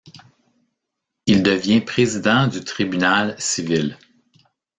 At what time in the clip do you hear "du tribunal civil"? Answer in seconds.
2.47-3.99